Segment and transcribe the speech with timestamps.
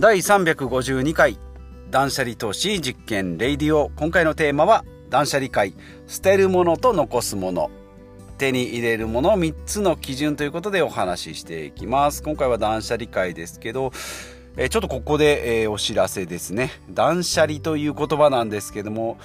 [0.00, 1.40] 第352回
[1.90, 3.90] 断捨離投資実験レイディオ。
[3.96, 5.74] 今回のテーマは断捨離回
[6.06, 7.68] 捨てるものと残すもの。
[8.38, 12.22] 手に入れるもの3つの基準ということでお話ししていきます。
[12.22, 13.90] 今回は断捨離回ですけど
[14.56, 16.70] えちょっとここで、えー、お知らせですね。
[16.90, 19.18] 断捨離という言葉なんですけども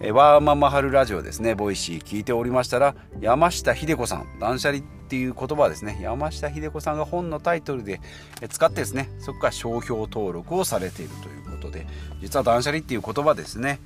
[0.00, 8.00] えワーママハルラジオですね、ボイシー聞いておりましたら、山下英子さん、断捨離っていう言葉ですね、山下英子さんが本のタイトルで
[8.50, 11.86] 使ってですね、そこから商標登録をされているということで、
[12.20, 13.78] 実は断捨離っていう言葉ですね、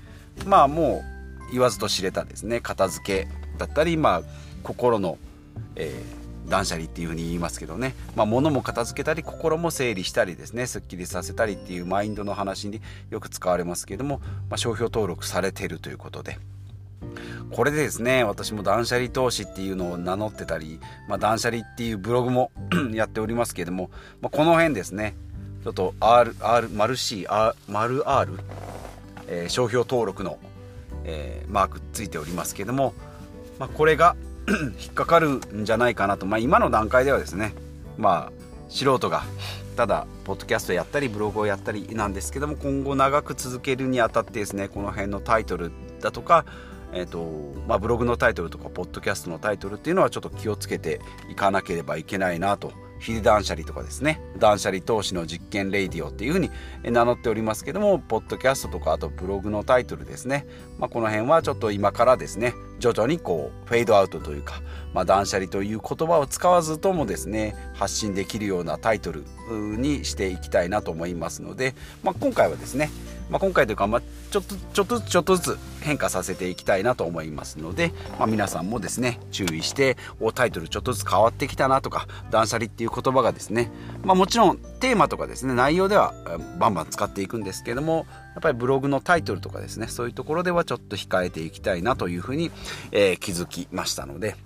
[0.46, 1.04] まあも
[1.48, 4.22] う言わずと知れたですね、片付けだったり、まあ
[4.62, 5.18] 心の、
[5.76, 6.17] えー
[6.48, 12.80] 断捨離っていうふうに言いますけどね、まあ、物も片付けたり心も整理したりですねすっきりさせたりっていうマインドの話に
[13.10, 16.38] よく使われますけども、まあ、商標登録されてるということで。
[17.52, 22.50] これでですね私も断捨離投資っていうのを名乗ってたり、まあ、断捨離っていうブログも
[22.92, 23.90] やっておりますけれども、
[24.20, 25.14] まあ、この辺ですね
[25.64, 28.32] ちょっと R、R、丸 C、R、丸 R、
[29.28, 30.38] えー、商標登録の、
[31.04, 32.94] えー、マークついておりますけれども、
[33.58, 34.16] まあ、これが
[34.80, 37.54] 引っかかるんじゃないかなと、まあ、今の段階ではですね
[37.96, 38.32] まあ
[38.68, 39.22] 素人が
[39.76, 46.44] ただポッドキャストやったりブログをやったりなんですけども今後長く続けるにあたってですねこの辺のタイトルだとか
[46.92, 52.72] えーとまあ、ブログのタイトルとかポッドキャストのタイトルっていうのはちょっと気をつけていかなければいけないなと。
[52.98, 54.20] ヒデ断捨離とかですね。
[54.38, 56.50] 断捨離投資の実験レイディオっていうふうに
[56.82, 60.46] 名乗っておりますけどもポッドキャストとかあとブログのタイトルですね、
[60.78, 64.60] まあ、この辺はちょっと今からですね徐々にこうフェードアウトというか、
[64.94, 72.90] まあ、断捨離という言葉を使わずともですね発信できるようなタイトルにしていきたいなと思いますので、まあ、今回はですね
[73.30, 83.70] まあ、今回というか、ま、ちょっとちょっとずつちょっとずつ変化させていきたいなと思いますので、ま、皆さんもですね注意しておタイトルちょっとずつ変わってきたなとか断捨離っていう言葉がですね、
[84.02, 86.14] ま、もちろんテーマとかですね内容では
[86.58, 92.50] バンバン使っていくんですけどもやっぱりブログのタイトルとかですねそういうところではちょっと控えていきたいなというふうに、
[92.92, 94.36] えー、気づきましたので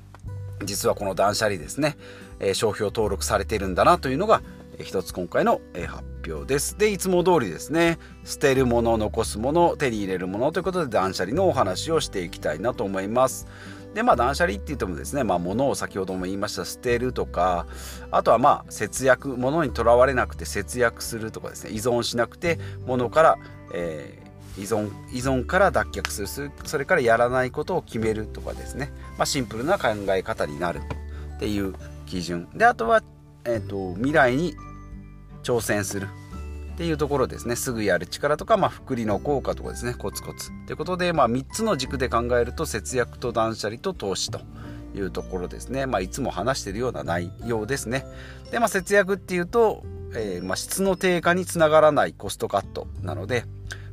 [0.64, 1.96] 実はこの断捨離ですね、
[2.40, 4.42] えー、商標登録されてるんだなというのが
[4.80, 6.78] 一つ今回の発表です。
[6.78, 13.46] で、いつも通りですね、捨てるもの、残すもの、手に入れるものということで断捨離のお話をしていきたいなと思います。
[13.94, 17.66] で、まあ断捨離って言ってもですね、まあ物を先ほども言いました捨てるとか、
[18.10, 23.38] あとはまあ節約、物にとらわれなくて節約するとかですね、依存しなくて物から、
[23.75, 24.22] えー
[24.58, 30.82] 依存依存から脱却するそれからやらないことを決めるとかですね、まあ、シンプルな考え方になる
[31.36, 32.47] っていう基準。
[32.54, 33.02] であとは、
[33.47, 34.54] えーと未来に
[35.42, 36.06] 挑戦する。
[36.72, 37.54] っていうところですね。
[37.54, 39.94] すぐやる力とか、まあ、福利の効果とかですね。
[39.94, 44.40] コツコツということで、まあ、3つの軸で考えると節約と断捨離と投資と
[44.94, 48.04] いうところですね、まあ、いつも話しているような内容ですね。
[48.50, 49.82] で、まあ、節約っていうと、
[50.14, 53.44] えー、まあ、質の低下につながらないコストカットなので、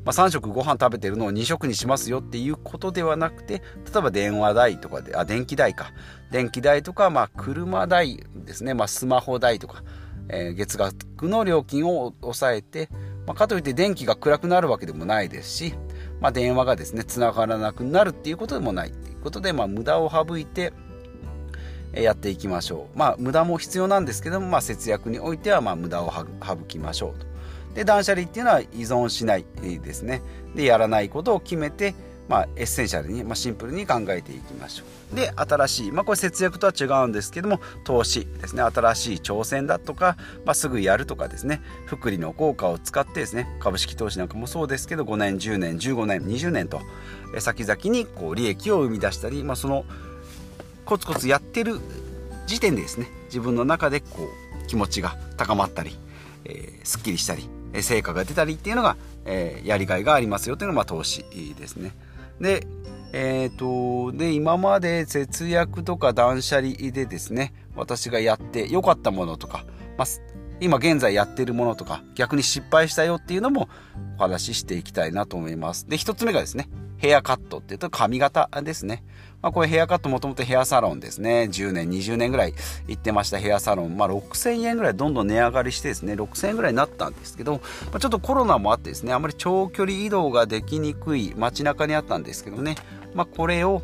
[0.06, 3.62] まあ、3食ご飯食べてるのを2食にしますよっていうことではなくて
[3.94, 5.92] 例えば電話代とかであ電気代か。
[6.32, 9.84] 電気代とか、まあ、車代ですね、まあ、スマホ代とか
[10.30, 12.90] えー、月額の料金を抑えて、
[13.26, 15.74] まあ、かといって電気が暗くなるわけでもないですし、
[16.22, 20.74] まあ、電話がですねつながらなくなるっていうことでもないっていうことで、まあ、無駄を省いて
[21.94, 22.98] やっていきましょう。
[22.98, 27.26] まあ無駄も必要なんですけども、まあ、節約においてはまあ無駄を省きましょうと。
[27.74, 30.22] で断捨離っていうのは依存しないですね。
[30.56, 31.96] でやらないことを決めて
[32.30, 35.16] まあ、エッセンシャルに、まあ、シンプルに考えていきましょう。
[35.16, 46.82] で、新しい、まあ、これ節約とは違うんですけども、投資ですね、新しい挑戦だとか、まあ、すぐやるとかですね、複利の効果を使ってですね、株式投資なんかもそうですけど、5年、10年、15年、20年と、
[47.40, 49.84] 先々にこう利益を生み出したり、まあ、その
[50.86, 51.80] コツコツやってる
[52.46, 54.30] 時点でですね、自分の中でこ
[54.64, 55.98] う気持ちが高まったり、
[56.46, 57.50] えー、すっきりしたり、
[57.82, 61.26] 成果が出たりっていうのが、えー、やりがいがありますよというのが、まあ、投資
[61.58, 61.92] ですね。
[62.40, 62.68] で、
[63.12, 69.66] えっ、ー、と、で、今まで節約とか断捨離でですね、私がやって良かったものとか、
[69.98, 70.08] まあ、
[70.62, 73.70] 今現在やってるものとか、逆に失敗したよっていうのも
[74.18, 75.88] お話ししていきたいなと思います。
[75.88, 79.04] で、一つ目がですね、ヘアカットっていうと髪型ですね。
[79.42, 81.48] まあ、これヘアカットもともとヘアサロンですね。
[81.50, 82.54] 10年、20年ぐらい
[82.88, 83.98] 行ってましたヘアサロン。
[83.98, 87.60] まあ、6000円ぐらいどんどん値上がりしてですね、6000円ぐらいになったんですけど、ま
[87.94, 92.76] あ、ちょっとコロナもあってですね、あまり長距離移動ができにくい街中にあったんですけどね、
[93.14, 93.82] まあ、これを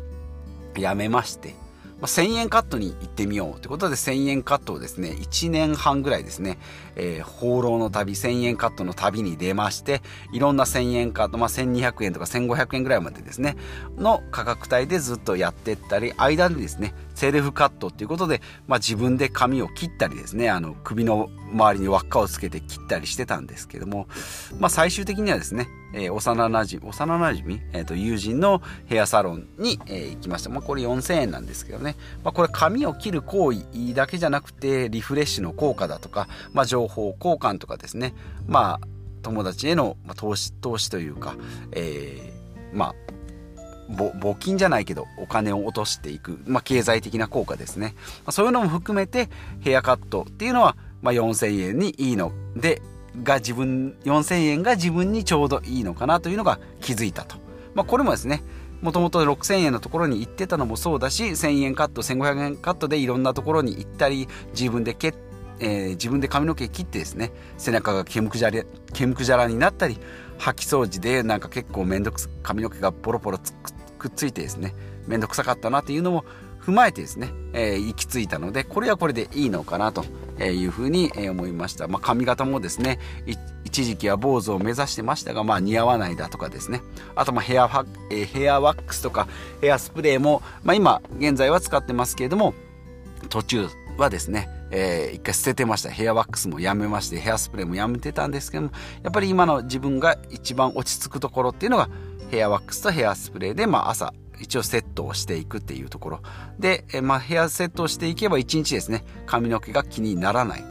[0.76, 1.54] やめまして、
[2.00, 6.58] まあ、1000円カットに行ってみようということで1000円カットをですね1年半ぐらいですね、
[6.94, 10.02] えー、放浪の旅1000円カットの旅に出まして
[10.32, 13.56] いろんな1000円カット、まあ、1200円とか1500円ぐらいまでですね
[13.96, 24.08] の価格帯でずっとやってったり間でですねセルフカットっていうことで、まあ、自分で髪を切ったりですねあの首の周りに輪っかをつけて切ったりしてたんですけども、
[24.58, 38.14] まあ、最終的にはですね、えー、幼なじ幼なじみ、えーと、友人のヘアサロンに、えー、行きました、まあ、これ4000円なんですけどね、まあ、これ髪を切る行為だけじゃなくてリフレッシュの効果だとか、まあ、情報交換とかですね。
[38.46, 38.86] まあ
[39.22, 41.34] 友達への投資投資というか、
[41.72, 42.94] えー、まあ
[43.88, 49.28] 募金じゃないけどお金を落としていく、まあ、経済的な効果ですね、まあ、そういうのも含めて
[49.60, 52.82] ヘアカットっていうのは、まあ、4000円にいいので
[53.22, 57.36] が自分4000円が自分にちょうどいいのかなというのが気づいたと、
[57.74, 58.42] まあ、これもですね
[58.82, 65.26] もともと6000円のところに行ってたのもそうだし1000円カット1500円カットでいろんなところに行ったり自分で蹴って
[65.58, 69.98] えー、自分で髪の毛切ってですね背中が毛むくじゃら毛むくじゃらになったり
[70.38, 73.38] 掃き掃除でなんか結構めんどく髪の毛がポロポロ
[73.98, 74.74] くっついてですね
[75.06, 76.24] めんどくさかったなっていうのも
[76.60, 80.04] 踏まえてですね、えー、行き着いたのでこれはこれでいいのかなと
[80.38, 82.98] えいうふうに思いました、まあ、髪型もですね
[83.64, 86.82] 一時期は坊主を目指してましたが、まあ、似合わないだとかですね。
[87.14, 89.28] あとまヘアファ、え、ヘアワックスとか
[89.60, 92.54] ヘアスプレーも、まあ、今現在は使ってますけれども
[93.28, 93.66] 途中
[93.98, 95.90] はですね、えー、一回捨ててました。
[95.90, 98.70] ヘアワックスもやめましてヘアスプレーもやめてたんですけども
[99.02, 101.88] やっぱり今の自分が一番落ち着くところっていうのが
[102.30, 106.20] ヘアワックスとヘアスプレーで、まあ、朝一応セットをしていくっていうところ。
[106.58, 110.64] で、まあ、ヘアセットをしていけば一日ですね髪の毛が気にならない。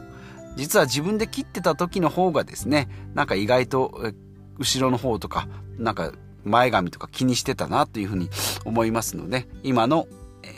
[0.56, 4.12] 実は自分で切ってた時の方がですねなんか意外と
[4.58, 5.48] 後ろの方とか
[5.78, 6.12] なんか
[6.44, 8.30] 前髪とか気にしてたなというふうに
[8.64, 10.06] 思いますので今の、
[10.42, 10.54] え、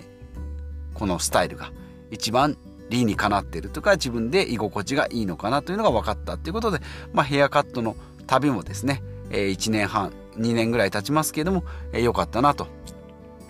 [0.95, 1.73] このスタイルが
[2.11, 2.57] 一番
[2.91, 6.81] 理にかなってるとか自分で居心地がいいのかなというのが分かったということで、
[7.13, 7.97] まあ、ヘアカットの
[8.27, 12.69] 旅もですね、え、1年半2年ぐらい経ちますけれども、えー、かったなと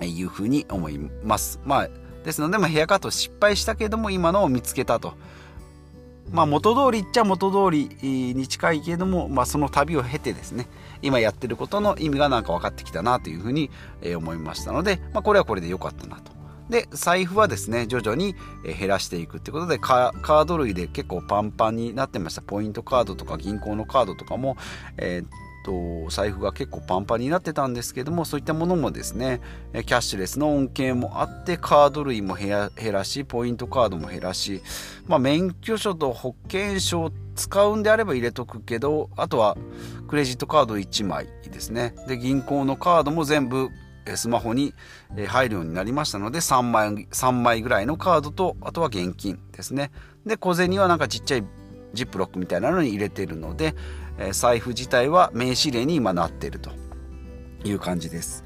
[0.06, 1.60] いうふうに思います。
[1.64, 1.88] まあ、
[2.24, 5.14] ですので、まあ、ヘアカット失敗したけども今のを見つけたと。
[6.30, 10.66] まあ、元通りっちゃ元通りに近いけども、まあ、その旅を経てですね
[11.00, 13.70] 今やってることの意味がなんか分かってきたなというふうに
[14.14, 16.38] 思いましたので、まあ、これはこれで良かったなと。
[16.68, 24.58] で財布はですね徐々に減らしていくってことでカード類で結構パンパンになってましたポイントカードとか銀行のカードとかも、
[24.98, 25.26] えー、
[25.68, 29.40] と財布が結構パンパンになってたんですけどもそういったものもですね
[29.74, 34.62] キャッシュレスの恩恵もあってカード類も減らしポイントカードも減らし、
[35.06, 39.58] まあ、免許証と保険証使うんであれば入れとくけどあとは
[40.08, 41.94] クレジットカード1枚ですね。
[42.08, 43.68] で銀行のカードも全部
[44.16, 44.72] スマホに
[45.26, 49.90] 入るようになりましたので3枚 ,3 枚ぐらいのカードとあとは現金ですね。
[50.24, 51.44] で小銭はなんかちっちゃい
[51.94, 53.74] ジップロックみたいなのに入れてるので、
[54.18, 56.70] え財布自体は名刺入れに今なってると
[57.64, 58.44] いう感じです。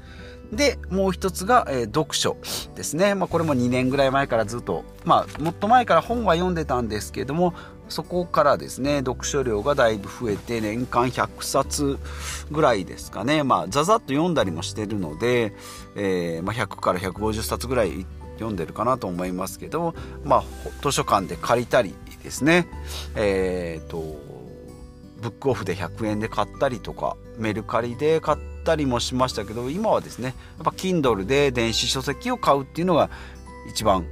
[0.55, 2.37] で、もう一つが、えー、読書
[2.75, 3.15] ですね。
[3.15, 7.53] まあ、これも2年ぐらい前からずっと、まあ、もっと前から本は読んでたんですけども、
[7.89, 11.99] そこからですね、読書量がだいぶ増えて、年間100冊
[12.51, 13.43] ぐらいですかね。
[13.43, 15.53] まあ、ざざっと読んだりもしてるので、
[15.95, 18.05] えー、まあ、100から150冊ぐらい
[18.35, 20.43] 読んでるかなと思いますけど、まあ、
[20.81, 22.67] 図書館で借りたりですね、
[23.15, 24.33] えっ、ー、と、
[25.23, 30.35] ブックオフで100円で買ったりとかメルカリで買ったりもしましたけど今はですねやっ
[30.65, 33.09] ぱ Kindle で電子書籍を買うっていうのが
[33.69, 34.05] 一番、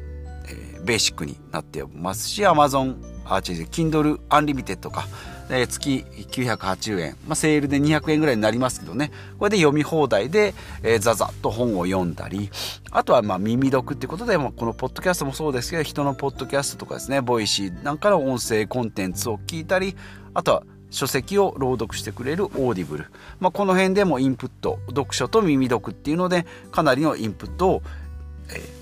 [0.48, 5.08] えー、ベーシックになってますし Amazon あ違う Kindle Unlimited か、
[5.52, 9.12] えー、月980円、まあ、セールで200円ぐらいになりますけどね。
[9.38, 10.54] これで読み放題で、
[10.84, 12.50] えー、ザザッと本を読んだり。
[12.92, 19.96] あとはまあ耳読ってことで、まあ、このポッドキャストもそうですけど人のポッドキャストとかですねボイシーなんかの音声コンテンツを聞いたり
[20.34, 23.06] あとは書籍を朗読してくれるオーディブル、
[23.40, 27.84] まあ、この辺でもインプット読書と耳読っていうのでかなりのインプットを、
[28.50, 28.81] えー、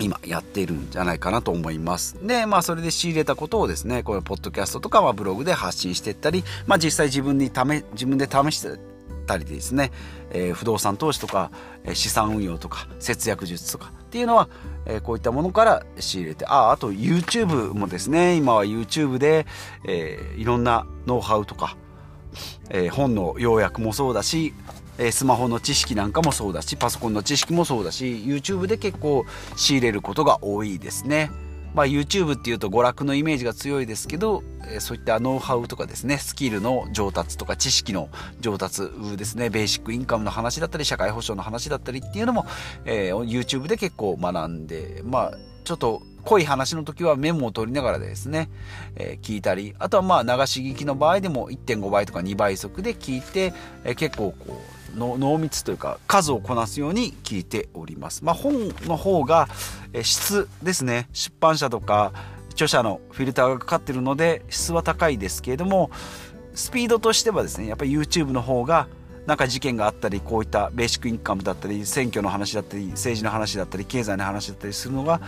[0.00, 2.16] 今やっているんじゃないかなと思います。
[2.26, 8.78] で、まあそれで仕入れたことをですね、これポッドキャストとか、まあ、ブログで発信していったり、まあ実際自分に試、自分で試して
[9.24, 9.90] たりですね、
[10.30, 11.50] えー、不動産投資とか、
[11.84, 14.48] え資産運用とか節約術とかっていうのは、
[14.86, 19.46] えー、こういったものから仕入れてああと YouTube もですね今は YouTube で、
[19.86, 21.76] えー、いろんなノウハウとか、
[22.70, 24.54] え本の要約もそうだし
[24.98, 29.24] えスマホの知識なんかもそうだしパソコンの知識もそうだし YouTube で結構
[29.56, 31.30] 仕入れることが多いですね。
[31.74, 38.10] まあ、YouTube っていうと娯楽のイメージが強いですけど、えそういったノウハウとかですねスキルの上達とか知識の
[38.40, 42.46] 上達ですねベーシックインカムの話だったり社会保障の話だったりっていうのも、
[42.84, 48.48] え、YouTube で結構学んでまあちょっと濃い話の時はメモを取りながらですね、
[48.96, 53.52] えー、聞いたりあとはまあ流し聞きの場合でも1.5倍とか2倍速で聞いて、
[53.84, 54.60] えー、結構こ
[54.96, 58.24] う濃密というか数をこなすように聞いております。
[58.24, 59.48] まあ、本の方が、
[59.92, 62.12] えー、質ですね出版社とか
[62.52, 65.90] 著者のフィルターがかかってるので質は高いですけれども
[66.54, 68.86] スピードとしてはですねやっぱり YouTube の方が
[69.26, 75.20] なんか事件があったりこういったベーシックインカムだったり選挙の話だったり政治の話だったり経済の話だったりするのが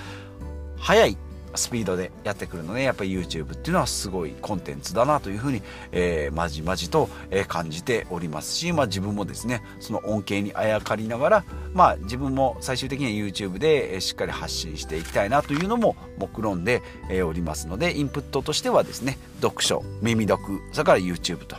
[0.78, 1.16] 速い
[1.56, 7.09] スピードでやってくるのでやっぱり YouTube っていうのはすごいコンテンツだなというふうに、えー、まじまじと、
[7.49, 16.83] 感じておりますし、まあ、自分もですねその恩恵にあやかりながら、まあ、自分も最終的には YouTube でしっかり発信していきたいなというのも目論んで
[17.25, 21.56] おりますのでインプットとしてはですね読書耳読それから YouTube と。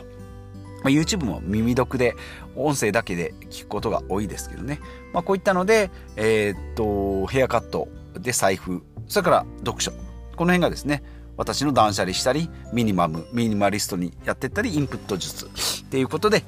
[0.84, 2.14] ま、YouTube も耳読で
[2.54, 4.80] 音声だけで聞くことが多いですけどね、
[5.12, 8.82] まあ、こういったので、えー、っとヘアカットで財布。
[9.06, 9.90] それから読書。
[9.90, 11.02] この辺がですね
[11.36, 15.46] 私の断捨離したりミニマムミニマリストにやってったりインプット術。
[15.46, 15.48] っ
[15.90, 16.44] ていうことで、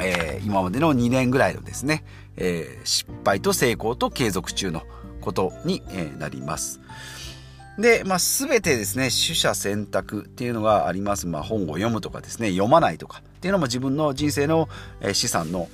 [0.00, 2.04] えー、今までの2年ぐらいのですね、
[2.36, 4.82] えー、失敗と成功と継続中の
[5.20, 6.80] ことに、え、なります。
[7.78, 13.22] で、まあ、全てですね取捨選択っていうのがあります、まあ、本を読むとかですね読まないとか。
[13.26, 14.68] っていうのも自分の人生の
[15.12, 15.68] 資産の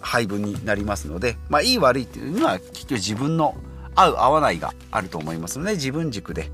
[0.00, 3.54] 配分になりますので、まあ、いい悪いっていうのは結局自分の
[3.94, 6.50] 合う合わないがあると思いますので自分軸で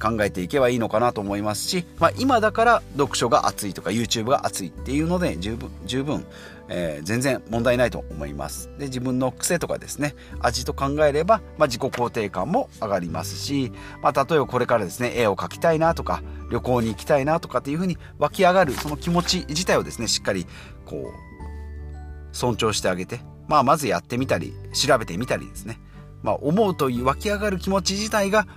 [0.00, 6.24] 考えていけばいいのかなと思いますし、まあ、今だから読書が熱いとか YouTube が熱いっていうので十分十分、
[6.68, 8.70] えー、全然問題ないと思います。
[8.78, 13.72] で自分の癖とかですね味と考えれば、まあ、自己肯定感も上がりますし、
[14.02, 20.46] まあ、例えばこれからですね絵を描きたいなとか旅行に行きたいなとかっていうふうに湧き上がるその気持ち自体をですねしっかり
[20.86, 25.78] こう尊重してあげて、まあ、まずやってみたり調べてみたりですね。
[26.24, 28.48] まあ、思うという湧き上がる気持ち自体が、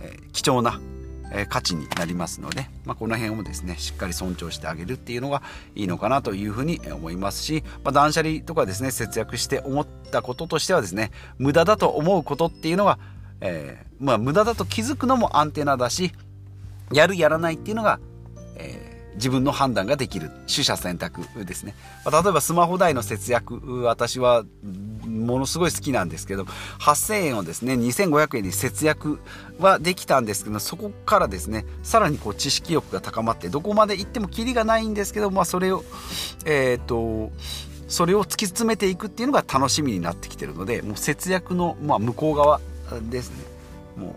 [0.00, 0.80] えー、貴重な、
[1.32, 5.42] えー、価値になりますので、まあ、この辺をですねしっかり尊重してあげるっていうのが
[5.74, 12.98] いいのかなというふうに思いますし、まあ、断捨離とかですね節約して思ったこととしてはですね無駄だと思うことっていうのが、
[13.42, 16.12] えー、まあ、無駄だと気づくのもアンテナだし
[16.90, 18.00] やるやらないっていうのが、
[18.56, 21.74] えー自分の判断ができる取捨選択ですね、
[22.04, 24.44] ま、例えばスマホ代の節約私は
[25.06, 26.44] ものすごい好きなんですけど
[26.80, 29.20] 8000円をですね2500円に節約
[29.58, 35.84] はできたんですけどそこからですねさらにこう知識欲が高まってどこまで行ってもキリがないんですけど、まあ、それを
[36.44, 37.30] えっ、と
[37.88, 42.60] それを突き詰めていくっていうのが楽しみになってきてるのでもう節約の、まあ、向こう側
[43.10, 43.44] ですね。
[43.96, 44.14] もう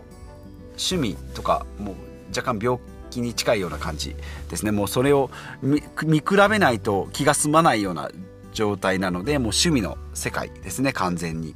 [0.76, 1.94] 趣味とかもう
[2.28, 2.78] 若干病
[3.14, 4.16] 気に近いような感じ
[4.50, 5.30] ですねもうそれを
[5.62, 5.80] 見
[6.18, 8.10] 比べないと気が済まないような
[8.52, 11.54] 状態なのでもう趣味の世界ですね完全に。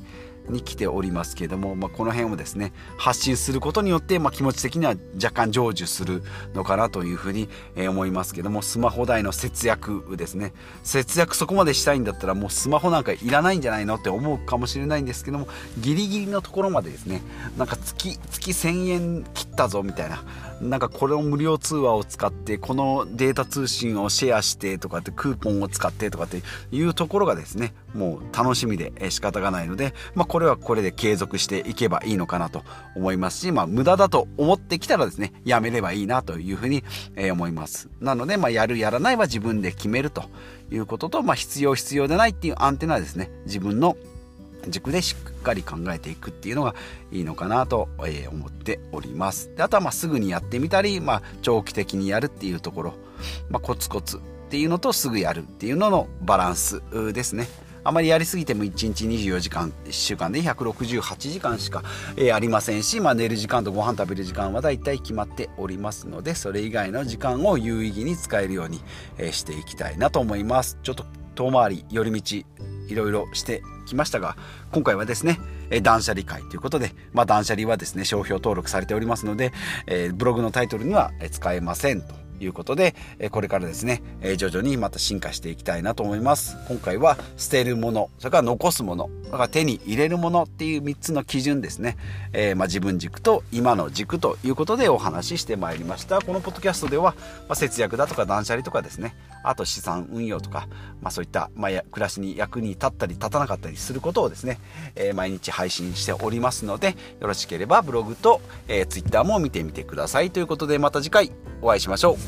[0.49, 6.23] に来ておりますけれども、まあ、この辺をですね発信することによって、まあ、気持ち的には若干成就する
[6.55, 10.53] のかなというふうに、思いますけどもスマホ代の節約ですね。
[10.83, 17.23] 節約そこまでしたいんだったらもうスマホなんかいらないんじゃないのって思うかもしれないんですけどもギリギリのところまでですね
[17.57, 20.23] なんか月月1000円切ったぞみたいな
[20.61, 32.63] なんかこれを無料通話を使ってこのデータ通信をシェアしてとかってクーポンを使ってとかっていうところがですねもう楽しみで仕方がないので、まあ、これはこれで継続していけばいいのかなと
[32.95, 36.85] 思いますし、まあ、無駄だと思ってきたらですねやめればいいなというふうに
[37.31, 37.89] 思います。
[38.01, 40.25] なので、まあ、やるやらないは自分で決めると
[40.71, 43.97] いうことと、まあ、必要必要でないっていうアンテナですね自分の
[44.67, 46.75] 軸でしっかり考えていくっていうのが
[47.13, 47.89] いいのかなと
[48.31, 49.55] 思っております。
[49.57, 52.95] であとはまあすぐにやってみたり、まあ、長期的にやるっていうところ、
[53.49, 57.49] まあ、コツコツっていうのとすぐやるっていうののバランスですね。
[57.89, 61.83] あまりやりすぎても1日24時間1週間で168時間しか、
[62.19, 68.83] えありませんし、まあ、寝る時間とご飯食べる時間はだいたい決まっておりますのでそれ以外の時間を有意義に使えるように、
[69.17, 70.77] えしていきたいなと思います。
[70.83, 72.37] ちょっと遠回り寄り道
[72.89, 74.37] いろいろしてきましたが
[74.71, 75.39] 今回はですね
[75.83, 79.53] 断捨離会ということで、まあ、断捨離はですね商標登録されておりますので、
[79.87, 82.18] えー、ブログのタイトルには使えませんと。
[82.41, 82.95] いうことで
[83.31, 84.03] これからですね
[84.37, 86.57] 徐々にまた進化していきたいなと思います。
[86.69, 91.97] 今回は捨てるものそれから残すものだから手に入れるものっていう3つの基準ですね、
[92.33, 96.21] えー、まあ、自分軸と今の軸ということでお話ししてまいりました。
[96.21, 97.15] このポッドキャストでは、
[97.49, 99.15] まあ、節約だとか断捨離とかですね。
[99.45, 100.67] あと資産運用とか、
[101.01, 104.59] まあ、そういった、まあ、暮らしに役に立ったり立たなかったりすることをですね、
[104.95, 110.31] えー、毎日配信しておりますのでよろしければブログと、えー、ツイッターも見てみてください。
[110.31, 112.28] ということでまた次回お会いしましょう。